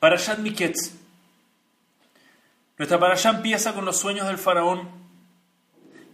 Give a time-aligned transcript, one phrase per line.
[0.00, 0.94] Parashat Miketz.
[2.78, 4.88] Nuestra parasha empieza con los sueños del faraón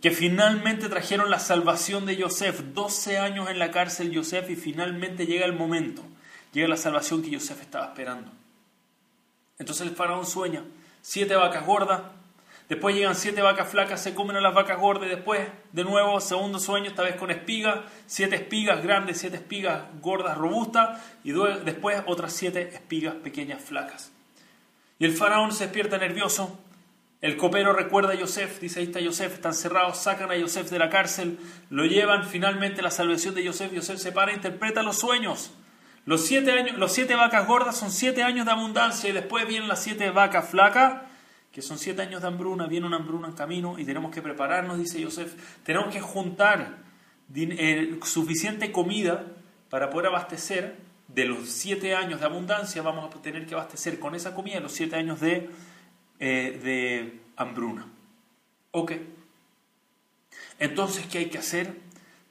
[0.03, 2.61] que finalmente trajeron la salvación de Yosef.
[2.75, 6.03] 12 años en la cárcel Yosef y finalmente llega el momento,
[6.53, 8.33] llega la salvación que Yosef estaba esperando.
[9.61, 10.65] Entonces el faraón sueña,
[11.01, 12.03] siete vacas gordas,
[12.69, 16.59] después llegan siete vacas flacas, se comen a las vacas gordas después, de nuevo, segundo
[16.59, 22.33] sueño, esta vez con espigas, siete espigas grandes, siete espigas gordas, robustas, y después otras
[22.33, 24.13] siete espigas pequeñas, flacas.
[24.99, 26.59] Y el faraón se despierta nervioso.
[27.23, 30.79] El copero recuerda a Yosef, dice ahí está Yosef, están cerrados, sacan a Yosef de
[30.79, 31.39] la cárcel,
[31.71, 33.73] lo llevan finalmente la salvación de Yosef.
[33.73, 35.53] Yosef se para e interpreta los sueños.
[36.05, 39.69] Los siete, años, los siete vacas gordas son siete años de abundancia y después vienen
[39.69, 41.03] las siete vacas flacas,
[41.57, 44.77] que son siete años de hambruna, viene una hambruna en camino y tenemos que prepararnos,
[44.77, 46.83] dice Yosef, tenemos que juntar
[47.35, 49.25] eh, suficiente comida
[49.71, 50.77] para poder abastecer
[51.09, 54.73] de los siete años de abundancia vamos a tener que abastecer con esa comida los
[54.73, 55.49] siete años de,
[56.21, 57.87] eh, de hambruna.
[58.73, 58.93] Ok.
[60.59, 61.75] Entonces, ¿qué hay que hacer?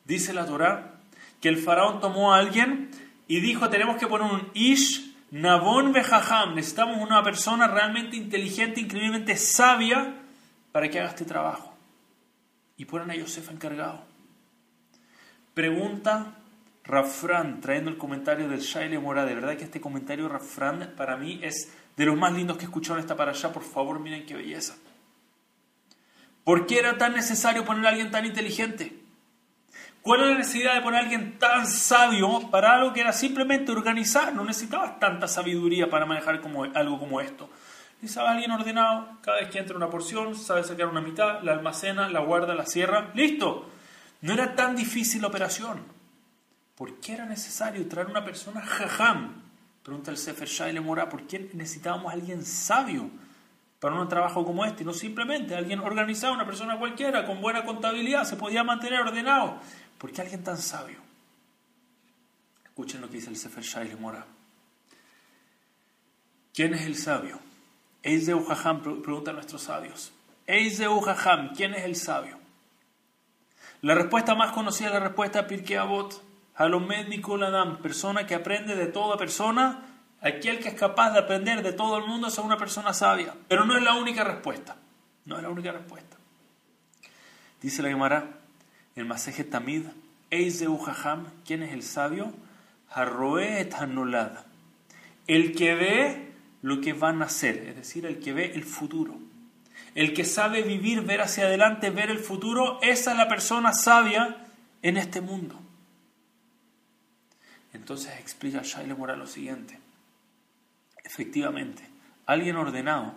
[0.06, 1.00] Dice la Torah
[1.42, 2.92] que el faraón tomó a alguien
[3.28, 6.56] y dijo, tenemos que poner un ish nabón bejaham.
[6.56, 10.22] Necesitamos una persona realmente inteligente, increíblemente sabia
[10.72, 11.74] para que haga este trabajo.
[12.78, 14.04] Y ponen a Yosef encargado.
[15.54, 16.36] Pregunta
[16.84, 19.26] Rafran trayendo el comentario del Shaile Mora.
[19.26, 22.68] De verdad que este comentario Rafran para mí es de los más lindos que he
[22.68, 23.54] escuchado en esta para allá.
[23.54, 24.76] Por favor, miren qué belleza.
[26.44, 29.05] ¿Por qué era tan necesario poner a alguien tan inteligente?
[30.06, 33.72] ¿Cuál era la necesidad de poner a alguien tan sabio para algo que era simplemente
[33.72, 34.36] organizar?
[34.36, 37.50] No necesitabas tanta sabiduría para manejar como, algo como esto.
[38.04, 42.08] Necesitabas alguien ordenado, cada vez que entra una porción, sabe sacar una mitad, la almacena,
[42.08, 43.68] la guarda, la cierra, listo.
[44.22, 45.82] No era tan difícil la operación.
[46.76, 49.42] ¿Por qué era necesario traer una persona jajam?
[49.82, 53.10] Pregunta el Sefer Shaile Mora, ¿por qué necesitábamos a alguien sabio
[53.80, 54.84] para un trabajo como este?
[54.84, 59.60] No simplemente alguien organizado, una persona cualquiera, con buena contabilidad, se podía mantener ordenado.
[60.06, 61.00] ¿Por qué alguien tan sabio?
[62.64, 64.24] Escuchen lo que dice el Sefer Shaile Mora.
[66.54, 67.40] ¿Quién es el sabio?
[68.04, 70.14] Eizeu Jajam, pregunta a nuestros sabios.
[70.46, 72.38] Eizeu Jajam, ¿quién es el sabio?
[73.82, 76.22] La respuesta más conocida es la respuesta de Pirkei Avot.
[76.54, 77.08] Halomed
[77.42, 79.88] Adam, persona que aprende de toda persona,
[80.22, 83.34] aquel que es capaz de aprender de todo el mundo es una persona sabia.
[83.48, 84.76] Pero no es la única respuesta.
[85.26, 86.16] No es la única respuesta.
[87.60, 88.45] Dice la Gemara,
[88.96, 89.88] el Maseje Tamid,
[90.30, 92.34] Eizeu Jajam, ¿quién es el sabio?
[92.90, 94.46] Harroet Hanolad.
[95.28, 99.18] El que ve lo que van a hacer, es decir, el que ve el futuro.
[99.96, 104.46] El que sabe vivir, ver hacia adelante, ver el futuro, esa es la persona sabia
[104.82, 105.60] en este mundo.
[107.74, 109.78] Entonces explica Shaile Moral lo siguiente.
[111.04, 111.84] Efectivamente,
[112.26, 113.14] alguien ordenado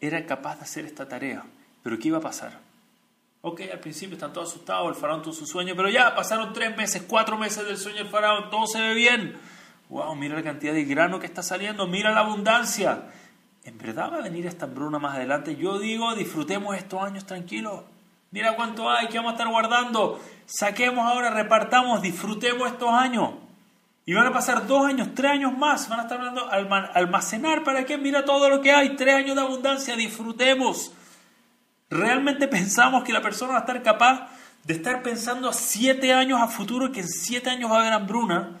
[0.00, 1.44] era capaz de hacer esta tarea,
[1.82, 2.67] pero ¿qué iba a pasar?
[3.48, 6.76] Ok, al principio están todos asustados, el faraón tuvo su sueño, pero ya pasaron tres
[6.76, 9.38] meses, cuatro meses del sueño del faraón, todo se ve bien.
[9.88, 13.04] Wow, mira la cantidad de grano que está saliendo, mira la abundancia.
[13.64, 15.56] ¿En verdad va a venir esta hambruna más adelante?
[15.56, 17.84] Yo digo, disfrutemos estos años tranquilos.
[18.32, 20.20] Mira cuánto hay, que vamos a estar guardando.
[20.44, 23.30] Saquemos ahora, repartamos, disfrutemos estos años.
[24.04, 25.88] Y van a pasar dos años, tres años más.
[25.88, 27.64] Van a estar hablando almacenar.
[27.64, 27.96] ¿Para qué?
[27.96, 28.94] Mira todo lo que hay.
[28.94, 29.96] Tres años de abundancia.
[29.96, 30.92] Disfrutemos.
[31.90, 34.28] ¿Realmente pensamos que la persona va a estar capaz
[34.64, 38.58] de estar pensando siete años a futuro que en siete años va a haber hambruna?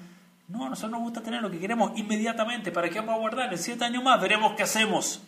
[0.48, 2.72] No, a nosotros nos gusta tener lo que queremos inmediatamente.
[2.72, 3.52] ¿Para qué vamos a guardar?
[3.52, 5.20] En siete años más veremos qué hacemos.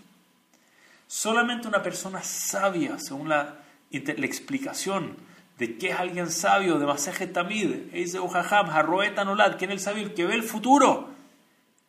[1.07, 3.57] Solamente una persona sabia, según la,
[3.91, 5.17] la explicación
[5.59, 9.81] de qué es alguien sabio, de Maseje Tamid, Eiseu Jajam, Harroet Anolad, ¿quién es el
[9.81, 10.15] sabio?
[10.15, 11.11] que ve el futuro.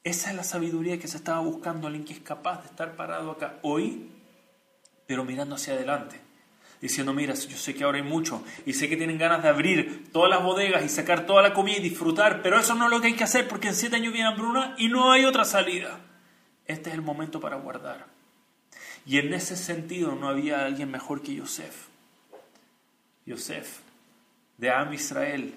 [0.03, 3.31] Esa es la sabiduría que se estaba buscando, alguien que es capaz de estar parado
[3.31, 4.09] acá hoy,
[5.11, 6.21] pero mirando hacia adelante.
[6.79, 10.09] Diciendo, mira, yo sé que ahora hay mucho y sé que tienen ganas de abrir
[10.13, 13.01] todas las bodegas y sacar toda la comida y disfrutar, pero eso no es lo
[13.01, 15.99] que hay que hacer porque en siete años viene hambruna y no hay otra salida.
[16.65, 18.05] Este es el momento para guardar.
[19.05, 21.87] Y en ese sentido no había alguien mejor que Yosef.
[23.25, 23.79] Yosef,
[24.57, 25.55] de Am Israel,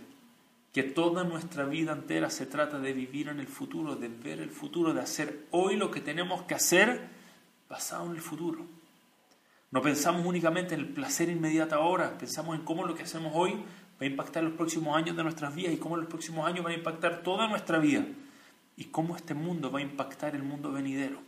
[0.72, 4.50] que toda nuestra vida entera se trata de vivir en el futuro, de ver el
[4.50, 7.02] futuro, de hacer hoy lo que tenemos que hacer
[7.68, 8.66] basado en el futuro.
[9.74, 13.54] No pensamos únicamente en el placer inmediato ahora, pensamos en cómo lo que hacemos hoy
[13.54, 16.74] va a impactar los próximos años de nuestras vidas y cómo los próximos años van
[16.74, 18.04] a impactar toda nuestra vida
[18.76, 21.18] y cómo este mundo va a impactar el mundo venidero.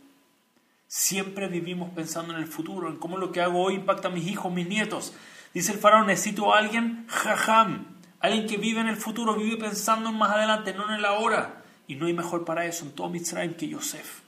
[0.87, 4.25] Siempre vivimos pensando en el futuro, en cómo lo que hago hoy impacta a mis
[4.25, 5.13] hijos, mis nietos.
[5.53, 10.07] Dice el faraón, necesito a alguien jajam, alguien que vive en el futuro, vive pensando
[10.07, 11.65] en más adelante, no en el ahora.
[11.85, 14.21] Y no hay mejor para eso en todo Mitzrayim que Yosef.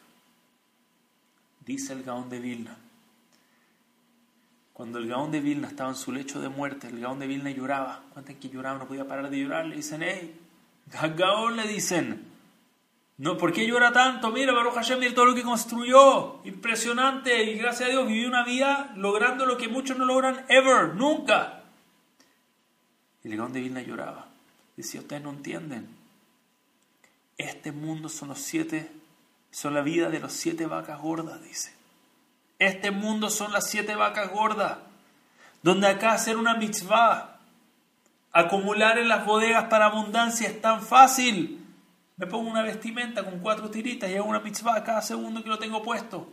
[1.66, 2.89] Dice el Gaón de Vilna.
[4.80, 7.52] Cuando el Gaón de Vilna estaba en su lecho de muerte, el Gaón de Vilna
[7.52, 8.02] lloraba.
[8.14, 9.66] Cuentan que lloraba, no podía parar de llorar.
[9.66, 10.40] Le dicen, hey,
[11.18, 12.26] Gaón le dicen,
[13.18, 14.32] no, ¿por qué llora tanto?
[14.32, 16.40] Mira, Baruch Hashem, mira todo lo que construyó.
[16.46, 17.44] Impresionante.
[17.44, 21.64] Y gracias a Dios vivió una vida logrando lo que muchos no logran ever, nunca.
[23.22, 24.30] Y el Gaón de Vilna lloraba.
[24.78, 25.90] Decía, ustedes no entienden.
[27.38, 28.90] Este mundo son los siete,
[29.52, 31.79] son la vida de los siete vacas gordas, dice.
[32.60, 34.78] Este mundo son las siete vacas gordas.
[35.64, 37.40] Donde acá hacer una mitzvah,
[38.32, 41.66] acumular en las bodegas para abundancia es tan fácil.
[42.18, 45.58] Me pongo una vestimenta con cuatro tiritas y hago una mitzvah cada segundo que lo
[45.58, 46.30] tengo puesto.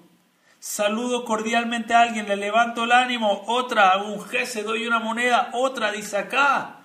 [0.58, 5.50] Saludo cordialmente a alguien, le levanto el ánimo, otra, hago un jefe, doy una moneda,
[5.52, 6.80] otra, dice acá.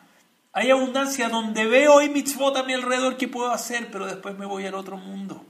[0.53, 4.45] Hay abundancia donde veo y mitzvot a mi alrededor que puedo hacer, pero después me
[4.45, 5.43] voy al otro mundo.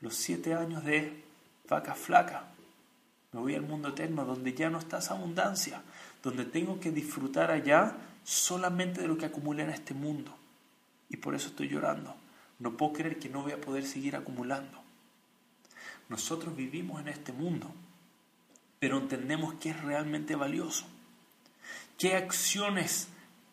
[0.00, 1.24] Los siete años de
[1.68, 2.48] vaca flaca.
[3.34, 5.82] Me voy al mundo eterno donde ya no está esa abundancia,
[6.22, 10.32] donde tengo que disfrutar allá solamente de lo que acumulé en este mundo.
[11.08, 12.14] Y por eso estoy llorando.
[12.60, 14.80] No puedo creer que no voy a poder seguir acumulando.
[16.08, 17.74] Nosotros vivimos en este mundo,
[18.78, 20.86] pero entendemos que es realmente valioso.
[21.98, 23.08] ¿Qué acciones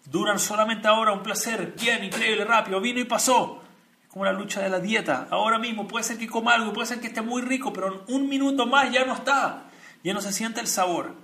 [0.06, 3.64] duran solamente ahora un placer, bien, increíble, rápido, vino y pasó.
[4.04, 5.28] Es como la lucha de la dieta.
[5.32, 8.30] Ahora mismo puede ser que coma algo, puede ser que esté muy rico, pero un
[8.30, 9.71] minuto más ya no está,
[10.04, 11.16] ya no se siente el sabor.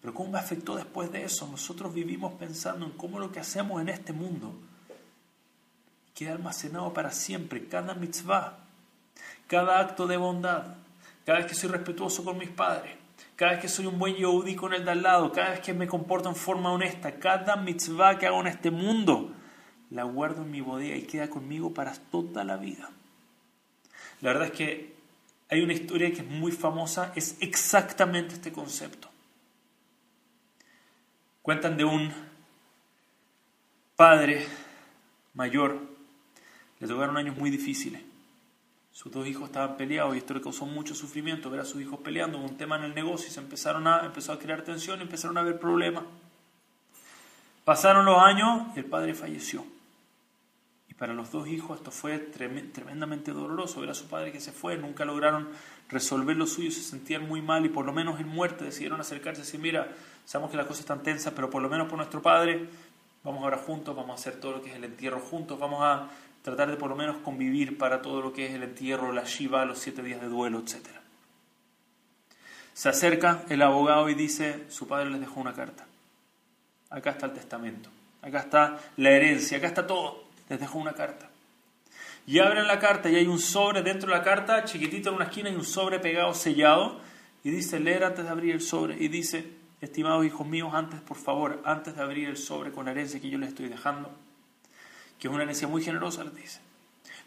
[0.00, 1.48] Pero ¿cómo me afectó después de eso?
[1.48, 4.54] Nosotros vivimos pensando en cómo lo que hacemos en este mundo
[6.14, 8.58] queda almacenado para siempre, cada mitzvah,
[9.46, 10.76] cada acto de bondad,
[11.24, 12.94] cada vez que soy respetuoso con mis padres,
[13.36, 15.74] cada vez que soy un buen yehudi con el de al lado, cada vez que
[15.74, 19.32] me comporto en forma honesta, cada mitzvah que hago en este mundo,
[19.90, 22.90] la guardo en mi bodega y queda conmigo para toda la vida.
[24.22, 24.95] La verdad es que
[25.48, 29.08] hay una historia que es muy famosa, es exactamente este concepto.
[31.42, 32.12] Cuentan de un
[33.94, 34.46] padre
[35.34, 35.80] mayor,
[36.80, 38.02] le tocaron años muy difíciles
[38.96, 42.00] sus dos hijos estaban peleados y esto le causó mucho sufrimiento ver a sus hijos
[42.00, 45.02] peleando, un tema en el negocio y se empezaron a, empezó a crear tensión y
[45.02, 46.04] empezaron a haber problemas.
[47.66, 49.66] Pasaron los años y el padre falleció.
[50.98, 53.80] Para los dos hijos esto fue tremendamente doloroso.
[53.80, 55.48] Ver a su padre que se fue, nunca lograron
[55.88, 59.42] resolver lo suyo, se sentían muy mal y por lo menos en muerte decidieron acercarse
[59.42, 59.88] y decir, mira,
[60.24, 62.66] sabemos que la cosa es tan tensa, pero por lo menos por nuestro padre,
[63.22, 66.08] vamos ahora juntos, vamos a hacer todo lo que es el entierro juntos, vamos a
[66.42, 69.64] tratar de por lo menos convivir para todo lo que es el entierro, la shiva,
[69.64, 70.88] los siete días de duelo, etc.
[72.72, 75.86] Se acerca el abogado y dice, su padre les dejó una carta.
[76.88, 77.90] Acá está el testamento,
[78.22, 80.25] acá está la herencia, acá está todo.
[80.48, 81.28] Les dejó una carta.
[82.26, 85.26] Y abren la carta y hay un sobre dentro de la carta, chiquitito en una
[85.26, 87.00] esquina, y un sobre pegado, sellado.
[87.44, 88.96] Y dice, leer antes de abrir el sobre.
[89.02, 89.48] Y dice,
[89.80, 93.30] estimados hijos míos, antes, por favor, antes de abrir el sobre con la herencia que
[93.30, 94.10] yo les estoy dejando,
[95.18, 96.60] que es una herencia muy generosa, les dice.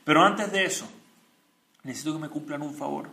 [0.03, 0.89] Pero antes de eso,
[1.83, 3.09] necesito que me cumplan un favor.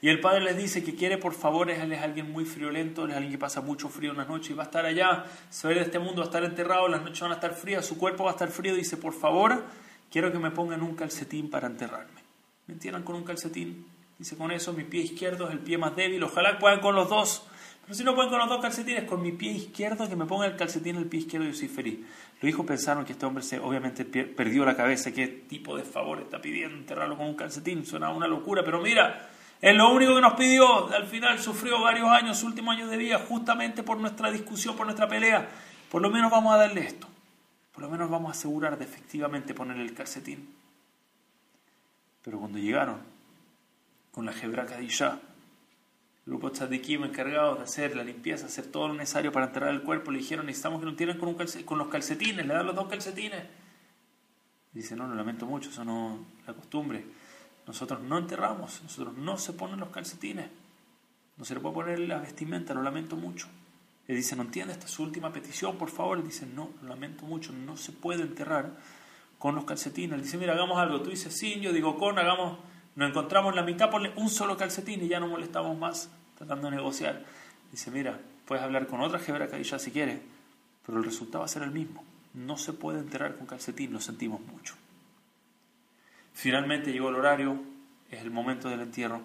[0.00, 3.14] Y el padre les dice que quiere por favor, él es alguien muy friolento, es
[3.14, 5.70] alguien que pasa mucho frío en las noches y va a estar allá, se va
[5.70, 7.86] a ir de este mundo, va a estar enterrado, las noches van a estar frías,
[7.86, 9.64] su cuerpo va a estar frío, dice, por favor,
[10.10, 12.22] quiero que me pongan un calcetín para enterrarme.
[12.66, 13.86] ¿Me entierran con un calcetín?
[14.18, 17.08] Dice, con eso mi pie izquierdo es el pie más débil, ojalá puedan con los
[17.08, 17.46] dos.
[17.84, 20.46] Pero si no pueden con los dos calcetines, con mi pie izquierdo, que me ponga
[20.46, 21.98] el calcetín en el pie izquierdo, yo soy feliz.
[22.40, 26.20] Los hijos pensaron que este hombre se, obviamente perdió la cabeza, qué tipo de favor
[26.20, 29.28] está pidiendo enterrarlo con un calcetín, suena una locura, pero mira,
[29.60, 32.96] es lo único que nos pidió, al final sufrió varios años, su último año de
[32.96, 35.48] vida, justamente por nuestra discusión, por nuestra pelea,
[35.90, 37.08] por lo menos vamos a darle esto,
[37.72, 40.54] por lo menos vamos a asegurar de efectivamente ponerle el calcetín.
[42.22, 43.00] Pero cuando llegaron
[44.12, 45.20] con la jebraca de Isha,
[46.26, 49.82] el grupo tzadikim encargado de hacer la limpieza, hacer todo lo necesario para enterrar el
[49.82, 52.88] cuerpo, le dijeron, necesitamos que lo entierren con, con los calcetines, le dan los dos
[52.88, 53.44] calcetines.
[54.72, 57.04] dice, no, lo lamento mucho, eso no es la costumbre.
[57.66, 60.48] Nosotros no enterramos, nosotros no se ponen los calcetines.
[61.36, 63.48] No se le puede poner la vestimenta, lo lamento mucho.
[64.06, 66.18] Le dice, no entiende, esta es su última petición, por favor.
[66.18, 68.70] Le dice, no, lo lamento mucho, no se puede enterrar
[69.38, 70.16] con los calcetines.
[70.16, 71.00] Le dice, mira, hagamos algo.
[71.00, 72.58] Tú dices, sí, yo digo, con, hagamos
[72.96, 76.70] nos encontramos en la mitad, ponle un solo calcetín y ya no molestamos más tratando
[76.70, 77.24] de negociar.
[77.70, 80.20] Dice, mira, puedes hablar con otra que ya si quieres,
[80.86, 82.04] pero el resultado va a ser el mismo.
[82.34, 84.74] No se puede enterrar con calcetín, lo sentimos mucho.
[86.34, 87.58] Finalmente llegó el horario,
[88.10, 89.22] es el momento del entierro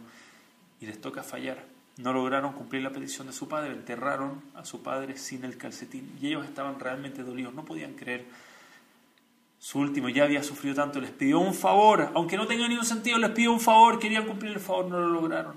[0.80, 1.66] y les toca fallar.
[1.98, 6.18] No lograron cumplir la petición de su padre, enterraron a su padre sin el calcetín
[6.22, 8.26] y ellos estaban realmente dolidos, no podían creer
[9.60, 13.18] su último ya había sufrido tanto, les pidió un favor, aunque no tenga ningún sentido,
[13.18, 15.56] les pidió un favor, querían cumplir el favor, no lo lograron.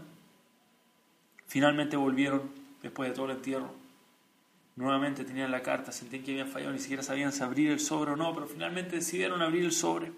[1.46, 2.50] Finalmente volvieron
[2.82, 3.72] después de todo el entierro.
[4.74, 8.12] Nuevamente tenían la carta, sentían que habían fallado, ni siquiera sabían si abrir el sobre
[8.12, 10.10] o no, pero finalmente decidieron abrir el sobre.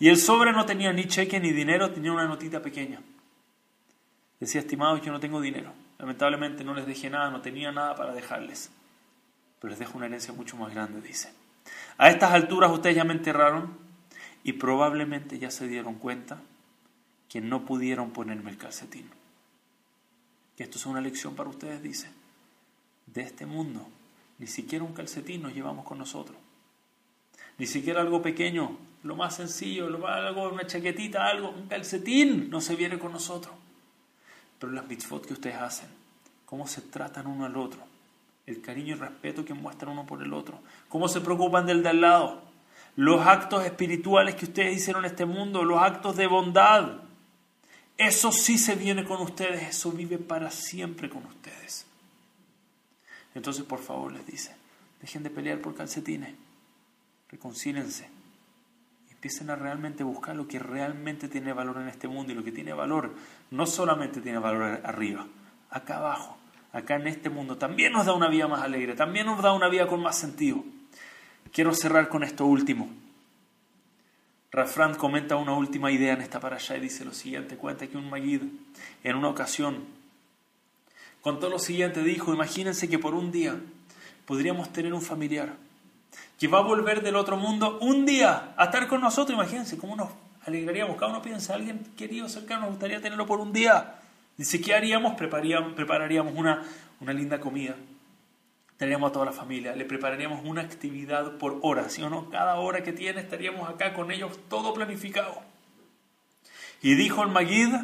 [0.00, 3.00] Y el sobre no tenía ni cheque ni dinero, tenía una notita pequeña.
[4.38, 5.72] Decía, estimados, yo no tengo dinero.
[5.98, 8.70] Lamentablemente no les dejé nada, no tenía nada para dejarles.
[9.60, 11.32] Pero les dejo una herencia mucho más grande, dice.
[11.96, 13.76] A estas alturas ustedes ya me enterraron
[14.44, 16.40] y probablemente ya se dieron cuenta
[17.28, 19.10] que no pudieron ponerme el calcetín.
[20.56, 22.08] Que esto es una lección para ustedes, dice.
[23.06, 23.88] De este mundo,
[24.38, 26.36] ni siquiera un calcetín nos llevamos con nosotros.
[27.58, 32.50] Ni siquiera algo pequeño, lo más sencillo, lo más, algo, una chaquetita, algo, un calcetín
[32.50, 33.54] no se viene con nosotros.
[34.58, 35.88] Pero las mitzvot que ustedes hacen,
[36.44, 37.80] cómo se tratan uno al otro,
[38.46, 41.90] el cariño y respeto que muestran uno por el otro, cómo se preocupan del de
[41.90, 42.42] al lado,
[42.96, 47.02] los actos espirituales que ustedes hicieron en este mundo, los actos de bondad,
[47.96, 51.86] eso sí se viene con ustedes, eso vive para siempre con ustedes.
[53.34, 54.54] Entonces, por favor, les dice,
[55.00, 56.34] dejen de pelear por calcetines,
[57.28, 58.08] reconcílense,
[59.18, 62.52] empiecen a realmente buscar lo que realmente tiene valor en este mundo y lo que
[62.52, 63.16] tiene valor
[63.50, 65.26] no solamente tiene valor arriba,
[65.70, 66.38] acá abajo,
[66.72, 69.68] acá en este mundo también nos da una vida más alegre, también nos da una
[69.68, 70.62] vida con más sentido.
[71.52, 72.88] Quiero cerrar con esto último.
[74.52, 78.08] Rafrand comenta una última idea en esta allá y dice lo siguiente, cuenta que un
[78.08, 78.42] Magid
[79.02, 79.84] en una ocasión
[81.22, 83.56] contó lo siguiente, dijo, imagínense que por un día
[84.26, 85.56] podríamos tener un familiar
[86.38, 89.96] que va a volver del otro mundo un día a estar con nosotros, imagínense cómo
[89.96, 90.10] nos
[90.46, 93.96] alegraríamos, cada uno piensa, alguien querido cercano, nos gustaría tenerlo por un día.
[94.36, 95.14] Dice, ¿qué haríamos?
[95.14, 96.62] Prepararíamos, prepararíamos una,
[97.00, 97.74] una linda comida,
[98.78, 102.30] Tendríamos a toda la familia, le prepararíamos una actividad por hora, ¿sí o no?
[102.30, 105.42] Cada hora que tiene estaríamos acá con ellos todo planificado.
[106.80, 107.74] Y dijo el Magid,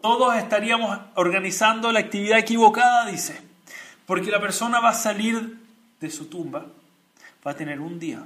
[0.00, 3.40] todos estaríamos organizando la actividad equivocada, dice,
[4.04, 5.58] porque la persona va a salir
[6.00, 6.66] de su tumba,
[7.46, 8.24] va a tener un día,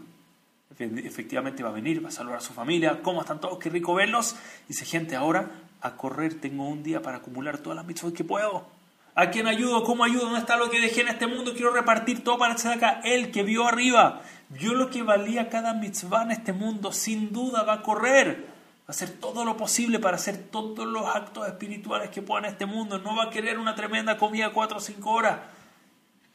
[0.78, 3.58] efectivamente va a venir, va a saludar a su familia, ¿cómo están todos?
[3.58, 4.36] Qué rico verlos.
[4.68, 8.66] Dice, gente, ahora a correr tengo un día para acumular todas las mitzvot que puedo.
[9.14, 9.82] ¿A quién ayudo?
[9.82, 10.24] ¿Cómo ayudo?
[10.24, 11.54] ¿Dónde está lo que dejé en este mundo?
[11.54, 13.00] Quiero repartir todo para de acá.
[13.02, 14.20] Él que vio arriba,
[14.50, 18.44] vio lo que valía cada mitzvah en este mundo, sin duda va a correr.
[18.82, 22.52] Va a hacer todo lo posible para hacer todos los actos espirituales que pueda en
[22.52, 22.98] este mundo.
[22.98, 25.38] No va a querer una tremenda comida cuatro o cinco horas.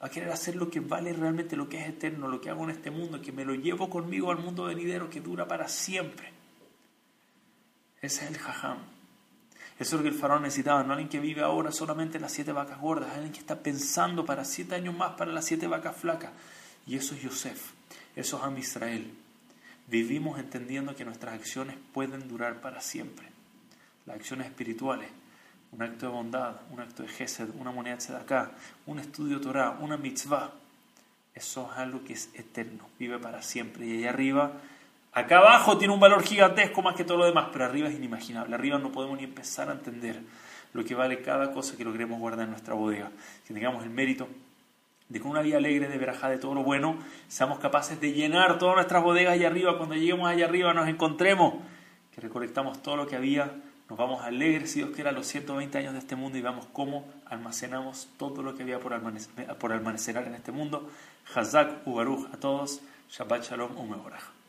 [0.02, 2.72] A querer hacer lo que vale realmente, lo que es eterno, lo que hago en
[2.72, 6.32] este mundo, que me lo llevo conmigo al mundo venidero que dura para siempre.
[8.02, 8.80] Ese es el jajam.
[9.82, 12.32] Eso es lo que el faraón necesitaba, no alguien que vive ahora solamente en las
[12.32, 15.96] siete vacas gordas, alguien que está pensando para siete años más para las siete vacas
[15.96, 16.32] flacas.
[16.86, 17.72] Y eso es Yosef,
[18.16, 19.12] eso es Am Israel.
[19.88, 23.28] Vivimos entendiendo que nuestras acciones pueden durar para siempre.
[24.06, 25.10] Las acciones espirituales,
[25.72, 28.52] un acto de bondad, un acto de gesed, una moneda de acá,
[28.86, 30.52] un estudio de Torah, una mitzvah,
[31.34, 33.86] eso es algo que es eterno, vive para siempre.
[33.86, 34.52] Y ahí arriba
[35.14, 38.56] Acá abajo tiene un valor gigantesco más que todo lo demás, pero arriba es inimaginable.
[38.56, 40.22] Arriba no podemos ni empezar a entender
[40.72, 43.12] lo que vale cada cosa que logremos guardar en nuestra bodega.
[43.46, 44.30] Que tengamos el mérito
[45.10, 46.98] de con una vida alegre de verajá de todo lo bueno,
[47.28, 49.78] seamos capaces de llenar todas nuestras bodegas allá arriba.
[49.78, 51.56] Cuando lleguemos allá arriba nos encontremos,
[52.16, 53.52] que recolectamos todo lo que había,
[53.92, 57.04] nos vamos alegres, si Dios quiera, los 120 años de este mundo y veamos cómo
[57.26, 60.90] almacenamos todo lo que había por, almacenar, en este mundo.
[61.36, 62.80] Hazak Ubaruj a todos.
[63.10, 64.41] Shabbat Shalom Umeboraj.